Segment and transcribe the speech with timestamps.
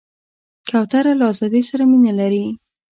[0.69, 2.45] کوتره له آزادۍ سره مینه لري.